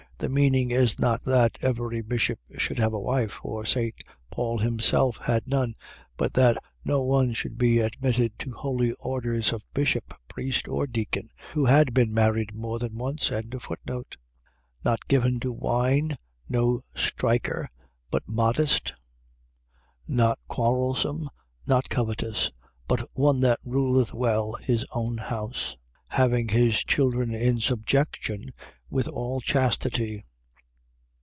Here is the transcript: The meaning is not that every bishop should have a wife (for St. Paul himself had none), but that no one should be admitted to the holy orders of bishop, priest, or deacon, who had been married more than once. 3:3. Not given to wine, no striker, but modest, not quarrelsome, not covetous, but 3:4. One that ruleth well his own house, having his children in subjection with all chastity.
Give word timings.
The 0.21 0.29
meaning 0.29 0.69
is 0.69 0.99
not 0.99 1.23
that 1.23 1.57
every 1.63 2.01
bishop 2.03 2.37
should 2.59 2.77
have 2.77 2.93
a 2.93 2.99
wife 2.99 3.31
(for 3.41 3.65
St. 3.65 3.95
Paul 4.29 4.59
himself 4.59 5.17
had 5.17 5.47
none), 5.47 5.73
but 6.15 6.33
that 6.33 6.57
no 6.85 7.01
one 7.01 7.33
should 7.33 7.57
be 7.57 7.79
admitted 7.79 8.37
to 8.37 8.51
the 8.51 8.57
holy 8.57 8.91
orders 8.99 9.51
of 9.51 9.63
bishop, 9.73 10.13
priest, 10.27 10.67
or 10.67 10.85
deacon, 10.85 11.31
who 11.53 11.65
had 11.65 11.95
been 11.95 12.13
married 12.13 12.53
more 12.53 12.77
than 12.77 12.99
once. 12.99 13.29
3:3. 13.31 14.15
Not 14.85 15.07
given 15.07 15.39
to 15.39 15.51
wine, 15.51 16.15
no 16.47 16.81
striker, 16.93 17.67
but 18.11 18.21
modest, 18.27 18.93
not 20.07 20.37
quarrelsome, 20.47 21.31
not 21.65 21.89
covetous, 21.89 22.51
but 22.87 22.99
3:4. 22.99 23.07
One 23.13 23.39
that 23.39 23.59
ruleth 23.65 24.13
well 24.13 24.53
his 24.61 24.85
own 24.93 25.17
house, 25.17 25.77
having 26.09 26.49
his 26.49 26.83
children 26.83 27.33
in 27.33 27.59
subjection 27.61 28.51
with 28.89 29.07
all 29.07 29.39
chastity. 29.39 30.21